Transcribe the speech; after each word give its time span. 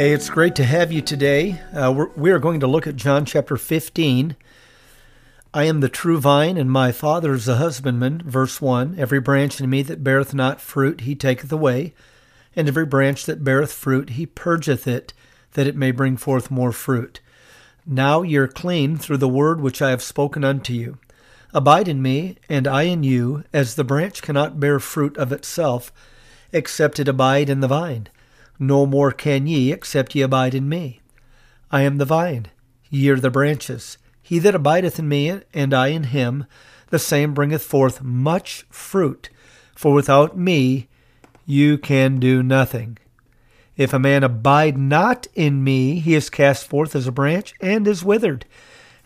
Hey, 0.00 0.14
it's 0.14 0.30
great 0.30 0.54
to 0.54 0.64
have 0.64 0.90
you 0.90 1.02
today. 1.02 1.60
Uh, 1.74 1.92
we're, 1.92 2.08
we 2.16 2.30
are 2.30 2.38
going 2.38 2.60
to 2.60 2.66
look 2.66 2.86
at 2.86 2.96
John 2.96 3.26
chapter 3.26 3.58
15. 3.58 4.34
I 5.52 5.64
am 5.64 5.80
the 5.80 5.90
true 5.90 6.18
vine, 6.18 6.56
and 6.56 6.70
my 6.70 6.90
Father 6.90 7.34
is 7.34 7.44
the 7.44 7.56
husbandman. 7.56 8.22
Verse 8.24 8.62
1 8.62 8.94
Every 8.96 9.20
branch 9.20 9.60
in 9.60 9.68
me 9.68 9.82
that 9.82 10.02
beareth 10.02 10.32
not 10.32 10.58
fruit, 10.58 11.02
he 11.02 11.14
taketh 11.14 11.52
away, 11.52 11.92
and 12.56 12.66
every 12.66 12.86
branch 12.86 13.26
that 13.26 13.44
beareth 13.44 13.74
fruit, 13.74 14.08
he 14.16 14.24
purgeth 14.24 14.88
it, 14.88 15.12
that 15.52 15.66
it 15.66 15.76
may 15.76 15.90
bring 15.90 16.16
forth 16.16 16.50
more 16.50 16.72
fruit. 16.72 17.20
Now 17.84 18.22
ye 18.22 18.36
are 18.36 18.48
clean 18.48 18.96
through 18.96 19.18
the 19.18 19.28
word 19.28 19.60
which 19.60 19.82
I 19.82 19.90
have 19.90 20.02
spoken 20.02 20.44
unto 20.44 20.72
you. 20.72 20.96
Abide 21.52 21.88
in 21.88 22.00
me, 22.00 22.38
and 22.48 22.66
I 22.66 22.84
in 22.84 23.02
you, 23.02 23.44
as 23.52 23.74
the 23.74 23.84
branch 23.84 24.22
cannot 24.22 24.58
bear 24.58 24.80
fruit 24.80 25.18
of 25.18 25.30
itself, 25.30 25.92
except 26.54 26.98
it 26.98 27.06
abide 27.06 27.50
in 27.50 27.60
the 27.60 27.68
vine. 27.68 28.08
No 28.62 28.84
more 28.84 29.10
can 29.10 29.46
ye, 29.46 29.72
except 29.72 30.14
ye 30.14 30.20
abide 30.20 30.54
in 30.54 30.68
me. 30.68 31.00
I 31.72 31.80
am 31.80 31.96
the 31.96 32.04
vine, 32.04 32.46
ye 32.90 33.08
are 33.08 33.16
the 33.16 33.30
branches. 33.30 33.96
He 34.22 34.38
that 34.38 34.54
abideth 34.54 34.98
in 34.98 35.08
me, 35.08 35.40
and 35.54 35.74
I 35.74 35.88
in 35.88 36.04
him, 36.04 36.44
the 36.90 36.98
same 36.98 37.32
bringeth 37.32 37.62
forth 37.62 38.02
much 38.02 38.66
fruit. 38.68 39.30
For 39.74 39.94
without 39.94 40.36
me 40.36 40.88
you 41.46 41.78
can 41.78 42.20
do 42.20 42.42
nothing. 42.42 42.98
If 43.78 43.94
a 43.94 43.98
man 43.98 44.22
abide 44.22 44.76
not 44.76 45.26
in 45.34 45.64
me, 45.64 45.98
he 45.98 46.14
is 46.14 46.28
cast 46.28 46.68
forth 46.68 46.94
as 46.94 47.06
a 47.06 47.12
branch, 47.12 47.54
and 47.62 47.88
is 47.88 48.04
withered. 48.04 48.44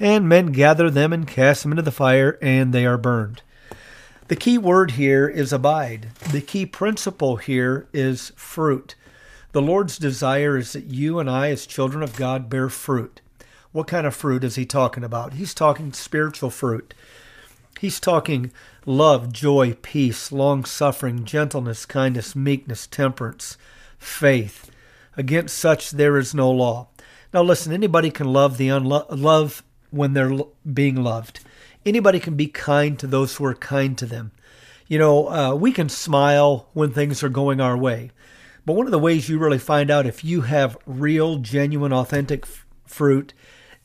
And 0.00 0.28
men 0.28 0.46
gather 0.46 0.88
them 0.88 1.12
and 1.12 1.28
cast 1.28 1.62
them 1.62 1.72
into 1.72 1.82
the 1.82 1.92
fire, 1.92 2.38
and 2.40 2.72
they 2.72 2.86
are 2.86 2.96
burned. 2.96 3.42
The 4.28 4.36
key 4.36 4.56
word 4.56 4.92
here 4.92 5.28
is 5.28 5.52
abide. 5.52 6.08
The 6.30 6.40
key 6.40 6.64
principle 6.64 7.36
here 7.36 7.86
is 7.92 8.32
fruit. 8.34 8.94
The 9.52 9.62
Lord's 9.62 9.98
desire 9.98 10.56
is 10.56 10.72
that 10.72 10.86
you 10.86 11.18
and 11.18 11.28
I, 11.28 11.50
as 11.50 11.66
children 11.66 12.02
of 12.02 12.16
God, 12.16 12.48
bear 12.48 12.70
fruit. 12.70 13.20
What 13.70 13.86
kind 13.86 14.06
of 14.06 14.14
fruit 14.14 14.44
is 14.44 14.54
he 14.54 14.64
talking 14.64 15.04
about? 15.04 15.34
He's 15.34 15.52
talking 15.52 15.92
spiritual 15.92 16.48
fruit. 16.50 16.94
He's 17.78 18.00
talking 18.00 18.50
love, 18.86 19.32
joy, 19.32 19.74
peace, 19.82 20.32
long 20.32 20.64
suffering, 20.64 21.24
gentleness, 21.24 21.84
kindness, 21.84 22.34
meekness, 22.34 22.86
temperance, 22.86 23.58
faith. 23.98 24.70
Against 25.16 25.58
such 25.58 25.90
there 25.90 26.16
is 26.16 26.34
no 26.34 26.50
law. 26.50 26.88
Now 27.34 27.42
listen, 27.42 27.72
anybody 27.72 28.10
can 28.10 28.32
love 28.32 28.56
the 28.56 28.68
unlo- 28.68 29.06
love 29.10 29.62
when 29.90 30.14
they're 30.14 30.38
being 30.72 30.96
loved. 30.96 31.40
Anybody 31.84 32.20
can 32.20 32.36
be 32.36 32.46
kind 32.46 32.98
to 32.98 33.06
those 33.06 33.36
who 33.36 33.44
are 33.44 33.54
kind 33.54 33.98
to 33.98 34.06
them. 34.06 34.32
You 34.86 34.98
know, 34.98 35.28
uh, 35.28 35.54
we 35.54 35.72
can 35.72 35.88
smile 35.88 36.68
when 36.72 36.92
things 36.92 37.22
are 37.22 37.28
going 37.28 37.60
our 37.60 37.76
way. 37.76 38.12
But 38.64 38.74
one 38.74 38.86
of 38.86 38.92
the 38.92 38.98
ways 38.98 39.28
you 39.28 39.38
really 39.38 39.58
find 39.58 39.90
out 39.90 40.06
if 40.06 40.24
you 40.24 40.42
have 40.42 40.78
real, 40.86 41.38
genuine, 41.38 41.92
authentic 41.92 42.44
f- 42.44 42.66
fruit 42.86 43.34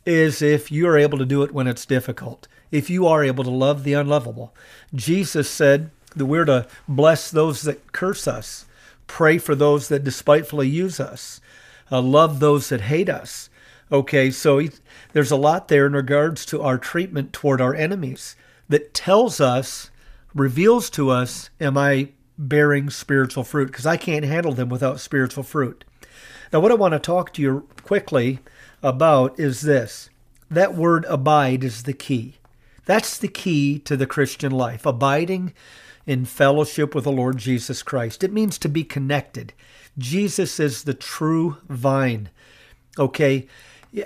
is 0.06 0.42
if 0.42 0.72
you 0.72 0.88
are 0.88 0.98
able 0.98 1.18
to 1.18 1.26
do 1.26 1.44
it 1.44 1.52
when 1.52 1.68
it's 1.68 1.86
difficult. 1.86 2.48
If 2.72 2.90
you 2.90 3.08
are 3.08 3.24
able 3.24 3.44
to 3.44 3.50
love 3.50 3.84
the 3.84 3.94
unlovable. 3.94 4.54
Jesus 4.94 5.50
said 5.50 5.90
that 6.16 6.26
we're 6.26 6.46
to 6.46 6.68
bless 6.88 7.32
those 7.32 7.64
that 7.64 7.92
curse 7.92 8.28
us, 8.28 8.66
pray 9.08 9.38
for 9.38 9.56
those 9.56 9.88
that 9.88 10.04
despitefully 10.04 10.68
use 10.68 11.00
us, 11.00 11.42
uh, 11.92 12.02
love 12.02 12.40
those 12.40 12.70
that 12.70 12.82
hate 12.82 13.10
us. 13.10 13.50
Okay, 13.92 14.30
so 14.30 14.58
he, 14.60 14.72
there's 15.14 15.32
a 15.32 15.38
lot 15.38 15.70
there 15.70 15.86
in 15.86 15.94
regards 15.94 16.46
to 16.48 16.62
our 16.62 16.78
treatment 16.78 17.32
toward 17.32 17.62
our 17.62 17.74
enemies 17.74 18.36
that 18.70 18.94
tells 18.94 19.40
us, 19.40 19.90
reveals 20.36 20.90
to 20.92 21.10
us, 21.10 21.50
am 21.60 21.78
I 21.78 22.10
bearing 22.38 22.90
spiritual 22.90 23.44
fruit 23.44 23.68
because 23.68 23.86
I 23.86 23.98
can't 23.98 24.26
handle 24.26 24.54
them 24.54 24.70
without 24.70 25.00
spiritual 25.00 25.44
fruit. 25.44 25.84
Now, 26.54 26.60
what 26.60 26.72
I 26.72 26.76
want 26.76 26.94
to 26.94 27.00
talk 27.00 27.34
to 27.34 27.42
you 27.42 27.68
quickly 27.84 28.40
about 28.82 29.40
is 29.40 29.62
this 29.62 30.10
that 30.50 30.76
word 30.76 31.06
abide 31.10 31.64
is 31.64 31.84
the 31.84 31.94
key. 31.94 32.36
That's 32.86 33.18
the 33.18 33.28
key 33.28 33.80
to 33.80 33.98
the 33.98 34.06
Christian 34.06 34.52
life, 34.52 34.86
abiding 34.86 35.54
in 36.06 36.24
fellowship 36.24 36.96
with 36.96 37.04
the 37.04 37.12
Lord 37.12 37.38
Jesus 37.38 37.84
Christ. 37.84 38.24
It 38.24 38.32
means 38.32 38.58
to 38.60 38.70
be 38.70 38.86
connected. 38.86 39.52
Jesus 39.98 40.60
is 40.60 40.84
the 40.84 40.94
true 40.94 41.58
vine. 41.68 42.30
Okay, 42.98 43.48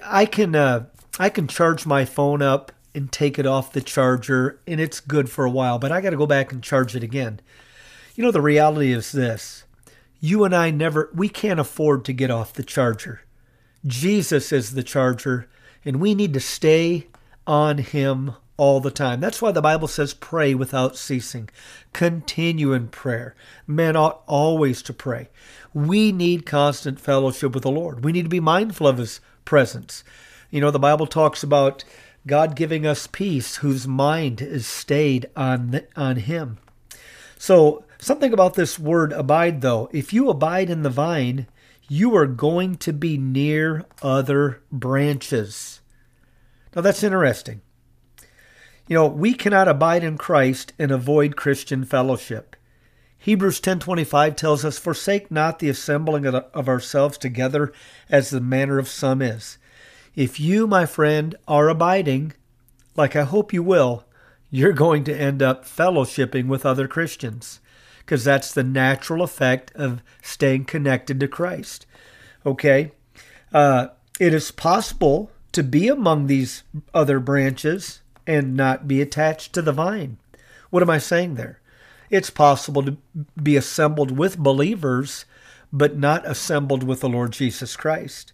I 0.03 0.25
can 0.25 0.55
uh, 0.55 0.85
I 1.19 1.29
can 1.29 1.47
charge 1.47 1.85
my 1.85 2.05
phone 2.05 2.41
up 2.41 2.71
and 2.95 3.11
take 3.11 3.37
it 3.37 3.45
off 3.45 3.71
the 3.71 3.81
charger, 3.81 4.59
and 4.67 4.79
it's 4.81 4.99
good 4.99 5.29
for 5.29 5.45
a 5.45 5.51
while, 5.51 5.79
but 5.79 5.91
I 5.91 6.01
got 6.01 6.09
to 6.09 6.17
go 6.17 6.25
back 6.25 6.51
and 6.51 6.63
charge 6.63 6.95
it 6.95 7.03
again. 7.03 7.39
You 8.15 8.23
know, 8.23 8.31
the 8.31 8.41
reality 8.41 8.91
is 8.91 9.11
this 9.11 9.65
you 10.19 10.43
and 10.43 10.55
I 10.55 10.69
never, 10.69 11.09
we 11.13 11.29
can't 11.29 11.59
afford 11.59 12.05
to 12.05 12.13
get 12.13 12.29
off 12.29 12.53
the 12.53 12.63
charger. 12.63 13.21
Jesus 13.85 14.51
is 14.51 14.75
the 14.75 14.83
charger, 14.83 15.49
and 15.83 15.99
we 15.99 16.13
need 16.13 16.33
to 16.35 16.39
stay 16.39 17.07
on 17.47 17.79
Him 17.79 18.35
all 18.55 18.79
the 18.79 18.91
time. 18.91 19.19
That's 19.19 19.41
why 19.41 19.51
the 19.51 19.61
Bible 19.61 19.87
says 19.87 20.13
pray 20.13 20.53
without 20.53 20.95
ceasing. 20.95 21.49
Continue 21.93 22.73
in 22.73 22.89
prayer. 22.89 23.35
Men 23.65 23.95
ought 23.95 24.21
always 24.27 24.83
to 24.83 24.93
pray. 24.93 25.29
We 25.73 26.11
need 26.11 26.45
constant 26.45 26.99
fellowship 26.99 27.55
with 27.55 27.63
the 27.63 27.71
Lord. 27.71 28.03
We 28.03 28.11
need 28.11 28.23
to 28.23 28.29
be 28.29 28.39
mindful 28.39 28.87
of 28.87 28.99
His 28.99 29.19
presence. 29.45 30.03
You 30.51 30.61
know, 30.61 30.69
the 30.69 30.77
Bible 30.77 31.07
talks 31.07 31.41
about 31.41 31.83
God 32.27 32.55
giving 32.55 32.85
us 32.85 33.07
peace 33.07 33.55
whose 33.57 33.87
mind 33.87 34.41
is 34.41 34.67
stayed 34.67 35.31
on, 35.35 35.81
on 35.95 36.17
Him. 36.17 36.59
So 37.41 37.83
Something 38.01 38.33
about 38.33 38.55
this 38.55 38.79
word 38.79 39.13
abide, 39.13 39.61
though. 39.61 39.87
If 39.93 40.11
you 40.11 40.27
abide 40.27 40.71
in 40.71 40.81
the 40.81 40.89
vine, 40.89 41.45
you 41.87 42.15
are 42.15 42.25
going 42.25 42.77
to 42.77 42.91
be 42.91 43.15
near 43.15 43.85
other 44.01 44.63
branches. 44.71 45.81
Now 46.75 46.81
that's 46.81 47.03
interesting. 47.03 47.61
You 48.87 48.95
know, 48.95 49.05
we 49.05 49.35
cannot 49.35 49.67
abide 49.67 50.03
in 50.03 50.17
Christ 50.17 50.73
and 50.79 50.89
avoid 50.89 51.35
Christian 51.35 51.85
fellowship. 51.85 52.55
Hebrews 53.19 53.59
10:25 53.59 54.35
tells 54.35 54.65
us, 54.65 54.79
"Forsake 54.79 55.29
not 55.29 55.59
the 55.59 55.69
assembling 55.69 56.25
of 56.25 56.67
ourselves 56.67 57.19
together 57.19 57.71
as 58.09 58.31
the 58.31 58.41
manner 58.41 58.79
of 58.79 58.87
some 58.87 59.21
is." 59.21 59.59
If 60.15 60.39
you, 60.39 60.65
my 60.65 60.87
friend, 60.87 61.35
are 61.47 61.69
abiding, 61.69 62.33
like 62.97 63.15
I 63.15 63.25
hope 63.25 63.53
you 63.53 63.61
will, 63.61 64.05
you're 64.51 64.73
going 64.73 65.03
to 65.05 65.15
end 65.15 65.41
up 65.41 65.65
fellowshipping 65.65 66.47
with 66.47 66.65
other 66.65 66.87
Christians 66.87 67.61
because 67.99 68.25
that's 68.25 68.53
the 68.53 68.63
natural 68.63 69.23
effect 69.23 69.71
of 69.73 70.03
staying 70.21 70.65
connected 70.65 71.19
to 71.21 71.27
Christ. 71.27 71.85
Okay? 72.45 72.91
Uh, 73.53 73.87
it 74.19 74.33
is 74.33 74.51
possible 74.51 75.31
to 75.53 75.63
be 75.63 75.87
among 75.87 76.27
these 76.27 76.63
other 76.93 77.19
branches 77.19 78.01
and 78.27 78.55
not 78.55 78.87
be 78.87 79.01
attached 79.01 79.53
to 79.53 79.61
the 79.61 79.71
vine. 79.71 80.17
What 80.69 80.83
am 80.83 80.89
I 80.89 80.97
saying 80.97 81.35
there? 81.35 81.59
It's 82.09 82.29
possible 82.29 82.83
to 82.83 82.97
be 83.41 83.55
assembled 83.55 84.17
with 84.17 84.37
believers, 84.37 85.25
but 85.71 85.97
not 85.97 86.27
assembled 86.27 86.83
with 86.83 86.99
the 86.99 87.09
Lord 87.09 87.31
Jesus 87.31 87.77
Christ. 87.77 88.33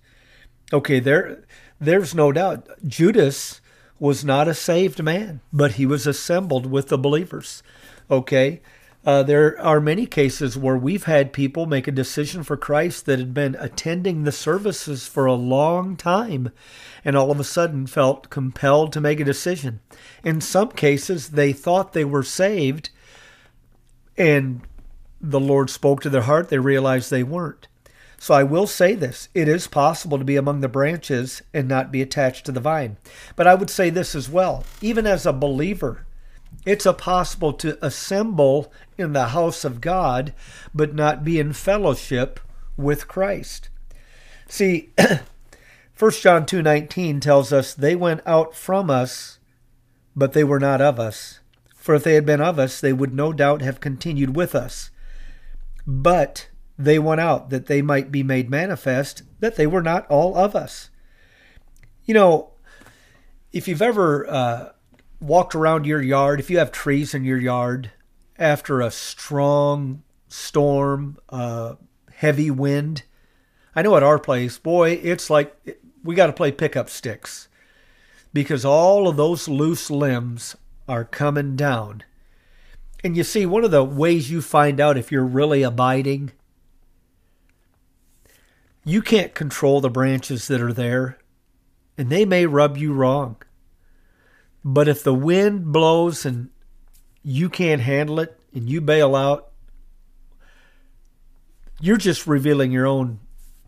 Okay, 0.74 1.00
there, 1.00 1.44
there's 1.80 2.16
no 2.16 2.32
doubt. 2.32 2.68
Judas 2.88 3.62
was 4.00 4.24
not 4.24 4.48
a 4.48 4.54
saved 4.54 5.02
man, 5.02 5.42
but 5.52 5.74
he 5.74 5.86
was 5.86 6.06
assembled 6.06 6.66
with 6.66 6.90
the 6.90 6.98
believers. 6.98 7.64
Okay, 8.10 8.62
uh, 9.06 9.24
there 9.24 9.60
are 9.62 9.80
many 9.80 10.06
cases 10.06 10.58
where 10.58 10.78
we've 10.78 11.06
had 11.06 11.32
people 11.32 11.66
make 11.66 11.88
a 11.88 11.94
decision 11.94 12.44
for 12.44 12.58
Christ 12.58 13.06
that 13.06 13.20
had 13.20 13.34
been 13.34 13.56
attending 13.58 14.24
the 14.24 14.32
services 14.32 15.08
for 15.08 15.26
a 15.26 15.34
long 15.34 15.96
time 15.96 16.52
and 17.06 17.16
all 17.16 17.32
of 17.32 17.40
a 17.40 17.46
sudden 17.46 17.88
felt 17.88 18.30
compelled 18.30 18.92
to 18.92 19.00
make 19.00 19.22
a 19.22 19.26
decision. 19.26 19.80
In 20.26 20.42
some 20.42 20.70
cases, 20.70 21.30
they 21.30 21.54
thought 21.54 21.94
they 21.94 22.04
were 22.04 22.24
saved 22.24 22.90
and 24.18 24.62
the 25.22 25.40
Lord 25.40 25.70
spoke 25.70 26.02
to 26.02 26.10
their 26.10 26.24
heart. 26.24 26.50
They 26.50 26.60
realized 26.60 27.10
they 27.10 27.24
weren't. 27.24 27.68
So 28.20 28.34
I 28.34 28.44
will 28.44 28.68
say 28.68 28.96
this 28.96 29.30
it 29.34 29.48
is 29.48 29.68
possible 29.68 30.18
to 30.18 30.26
be 30.26 30.36
among 30.36 30.62
the 30.62 30.68
branches 30.68 31.42
and 31.54 31.68
not 31.68 31.92
be 31.92 32.02
attached 32.02 32.46
to 32.46 32.52
the 32.52 32.60
vine. 32.60 32.98
But 33.36 33.48
I 33.48 33.56
would 33.56 33.70
say 33.70 33.90
this 33.90 34.16
as 34.16 34.30
well 34.30 34.64
even 34.82 35.06
as 35.06 35.26
a 35.26 35.34
believer, 35.34 36.06
it's 36.66 36.88
possible 36.98 37.54
to 37.54 37.78
assemble 37.86 38.72
in 38.98 39.14
the 39.14 39.28
house 39.28 39.64
of 39.64 39.82
God, 39.82 40.34
but 40.74 40.94
not 40.94 41.24
be 41.24 41.40
in 41.40 41.54
fellowship 41.54 42.40
with 42.76 43.08
Christ. 43.08 43.70
See, 44.48 44.92
1 45.98 46.12
John 46.12 46.46
2:19 46.46 47.22
tells 47.22 47.54
us 47.54 47.74
they 47.74 47.96
went 47.96 48.22
out 48.26 48.56
from 48.56 48.90
us, 48.90 49.40
but 50.16 50.34
they 50.34 50.44
were 50.44 50.60
not 50.60 50.82
of 50.82 51.00
us. 51.00 51.40
For 51.76 51.96
if 51.96 52.04
they 52.04 52.16
had 52.16 52.26
been 52.26 52.42
of 52.42 52.60
us, 52.60 52.82
they 52.82 52.94
would 52.94 53.14
no 53.14 53.32
doubt 53.32 53.62
have 53.62 53.80
continued 53.80 54.36
with 54.36 54.54
us. 54.54 54.92
But 55.86 56.50
they 56.78 57.00
went 57.00 57.22
out 57.22 57.50
that 57.50 57.66
they 57.66 57.82
might 57.82 58.12
be 58.12 58.24
made 58.24 58.50
manifest 58.50 59.24
that 59.40 59.56
they 59.56 59.68
were 59.68 59.82
not 59.82 60.08
all 60.08 60.36
of 60.36 60.56
us. 60.56 60.90
You 62.06 62.14
know, 62.14 62.52
if 63.52 63.68
you've 63.68 63.82
ever 63.82 64.30
uh, 64.30 64.70
walked 65.20 65.56
around 65.56 65.86
your 65.86 66.02
yard, 66.02 66.40
if 66.40 66.50
you 66.50 66.60
have 66.60 66.72
trees 66.72 67.14
in 67.14 67.24
your 67.24 67.40
yard 67.40 67.92
after 68.38 68.80
a 68.80 68.92
strong 68.92 70.04
storm, 70.28 71.18
uh, 71.30 71.76
heavy 72.14 72.52
wind, 72.52 73.04
I 73.76 73.82
know 73.82 73.96
at 73.96 74.04
our 74.04 74.20
place, 74.20 74.58
boy, 74.58 74.92
it's 75.04 75.30
like 75.30 75.56
we 76.04 76.16
got 76.16 76.28
to 76.28 76.34
play 76.34 76.52
pickup 76.52 76.90
sticks 76.90 77.48
because 78.34 78.64
all 78.66 79.08
of 79.08 79.18
those 79.18 79.48
loose 79.48 79.90
limbs 79.90 80.56
are 80.88 81.04
coming 81.04 81.56
down. 81.56 82.04
And 83.04 83.16
you 83.16 83.24
see, 83.24 83.46
one 83.46 83.64
of 83.64 83.72
the 83.72 83.84
ways 83.84 84.32
you 84.32 84.42
find 84.42 84.80
out 84.80 84.98
if 84.98 85.12
you're 85.12 85.26
really 85.26 85.64
abiding, 85.64 86.32
you 88.88 89.02
can't 89.02 89.36
control 89.36 89.82
the 89.82 89.90
branches 89.90 90.48
that 90.48 90.62
are 90.62 90.72
there, 90.72 91.18
and 91.98 92.10
they 92.10 92.24
may 92.24 92.46
rub 92.46 92.78
you 92.78 92.94
wrong. 92.94 93.36
But 94.64 94.88
if 94.88 95.04
the 95.04 95.14
wind 95.14 95.74
blows 95.74 96.26
and 96.26 96.52
you 97.22 97.50
can't 97.50 97.82
handle 97.82 98.22
it 98.22 98.40
and 98.54 98.70
you 98.70 98.80
bail 98.80 99.14
out, 99.14 99.52
you're 101.82 101.98
just 101.98 102.28
revealing 102.28 102.72
your 102.72 102.88
own 102.88 103.20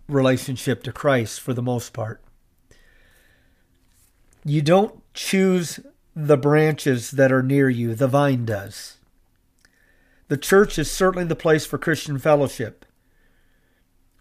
relationship 0.07 0.83
to 0.83 0.93
Christ 0.93 1.41
for 1.41 1.53
the 1.53 1.61
most 1.61 1.91
part. 1.91 2.21
You 4.45 4.61
don't 4.61 5.03
choose 5.13 5.81
the 6.15 6.37
branches 6.37 7.11
that 7.11 7.29
are 7.29 7.43
near 7.43 7.69
you, 7.69 7.93
the 7.93 8.07
vine 8.07 8.45
does. 8.45 8.99
The 10.29 10.37
church 10.37 10.79
is 10.79 10.89
certainly 10.89 11.27
the 11.27 11.35
place 11.35 11.65
for 11.65 11.77
Christian 11.77 12.19
fellowship. 12.19 12.85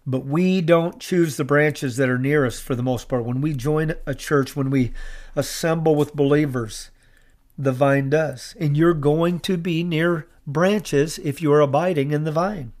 But 0.05 0.25
we 0.25 0.61
don't 0.61 0.99
choose 0.99 1.37
the 1.37 1.43
branches 1.43 1.97
that 1.97 2.09
are 2.09 2.17
near 2.17 2.45
us 2.45 2.59
for 2.59 2.75
the 2.75 2.83
most 2.83 3.07
part. 3.07 3.25
When 3.25 3.41
we 3.41 3.53
join 3.53 3.93
a 4.05 4.15
church, 4.15 4.55
when 4.55 4.69
we 4.69 4.91
assemble 5.35 5.95
with 5.95 6.15
believers, 6.15 6.89
the 7.57 7.71
vine 7.71 8.09
does. 8.09 8.55
And 8.59 8.75
you're 8.77 8.93
going 8.93 9.39
to 9.41 9.57
be 9.57 9.83
near 9.83 10.27
branches 10.47 11.19
if 11.19 11.41
you 11.41 11.53
are 11.53 11.61
abiding 11.61 12.11
in 12.11 12.23
the 12.23 12.31
vine. 12.31 12.73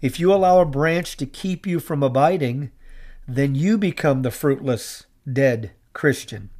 If 0.00 0.20
you 0.20 0.32
allow 0.32 0.60
a 0.60 0.66
branch 0.66 1.16
to 1.16 1.26
keep 1.26 1.66
you 1.66 1.80
from 1.80 2.02
abiding, 2.02 2.70
then 3.26 3.54
you 3.54 3.78
become 3.78 4.22
the 4.22 4.30
fruitless, 4.30 5.06
dead 5.30 5.72
Christian. 5.94 6.50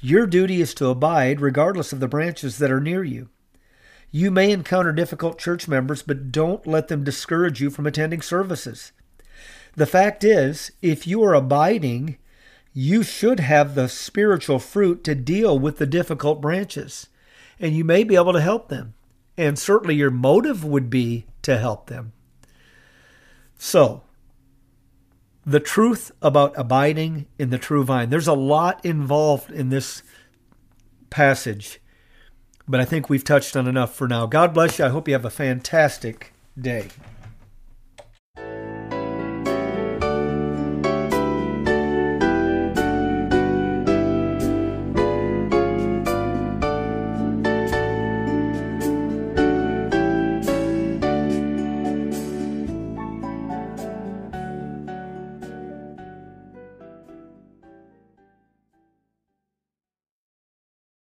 Your 0.00 0.26
duty 0.26 0.62
is 0.62 0.72
to 0.74 0.86
abide 0.86 1.40
regardless 1.40 1.92
of 1.92 2.00
the 2.00 2.08
branches 2.08 2.58
that 2.58 2.70
are 2.70 2.80
near 2.80 3.04
you. 3.04 3.28
You 4.10 4.30
may 4.30 4.50
encounter 4.50 4.92
difficult 4.92 5.38
church 5.38 5.68
members, 5.68 6.02
but 6.02 6.32
don't 6.32 6.66
let 6.66 6.88
them 6.88 7.04
discourage 7.04 7.60
you 7.60 7.70
from 7.70 7.86
attending 7.86 8.22
services. 8.22 8.92
The 9.74 9.86
fact 9.86 10.24
is, 10.24 10.72
if 10.82 11.06
you 11.06 11.22
are 11.22 11.34
abiding, 11.34 12.18
you 12.72 13.02
should 13.02 13.40
have 13.40 13.74
the 13.74 13.88
spiritual 13.88 14.58
fruit 14.58 15.02
to 15.04 15.14
deal 15.14 15.58
with 15.58 15.78
the 15.78 15.86
difficult 15.86 16.40
branches, 16.40 17.08
and 17.58 17.74
you 17.74 17.84
may 17.84 18.04
be 18.04 18.16
able 18.16 18.32
to 18.32 18.40
help 18.40 18.68
them. 18.68 18.94
And 19.36 19.58
certainly 19.58 19.94
your 19.94 20.10
motive 20.10 20.64
would 20.64 20.90
be 20.90 21.26
to 21.42 21.58
help 21.58 21.86
them. 21.86 22.12
So, 23.58 24.02
the 25.44 25.60
truth 25.60 26.12
about 26.20 26.52
abiding 26.56 27.26
in 27.38 27.50
the 27.50 27.58
true 27.58 27.84
vine. 27.84 28.10
There's 28.10 28.28
a 28.28 28.34
lot 28.34 28.84
involved 28.84 29.50
in 29.50 29.70
this 29.70 30.02
passage, 31.08 31.80
but 32.68 32.80
I 32.80 32.84
think 32.84 33.08
we've 33.08 33.24
touched 33.24 33.56
on 33.56 33.66
enough 33.66 33.94
for 33.94 34.06
now. 34.06 34.26
God 34.26 34.54
bless 34.54 34.78
you. 34.78 34.84
I 34.84 34.90
hope 34.90 35.08
you 35.08 35.14
have 35.14 35.24
a 35.24 35.30
fantastic 35.30 36.32
day. 36.58 36.88